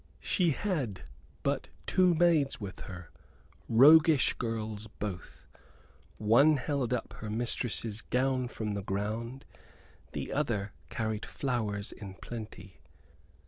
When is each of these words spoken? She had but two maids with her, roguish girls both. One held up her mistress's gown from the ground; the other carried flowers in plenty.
She 0.21 0.49
had 0.49 1.03
but 1.43 1.69
two 1.85 2.15
maids 2.15 2.59
with 2.59 2.79
her, 2.79 3.11
roguish 3.69 4.33
girls 4.33 4.87
both. 4.97 5.45
One 6.17 6.57
held 6.57 6.91
up 6.91 7.13
her 7.19 7.29
mistress's 7.29 8.01
gown 8.01 8.47
from 8.47 8.73
the 8.73 8.81
ground; 8.81 9.45
the 10.13 10.33
other 10.33 10.73
carried 10.89 11.23
flowers 11.27 11.91
in 11.91 12.15
plenty. 12.15 12.79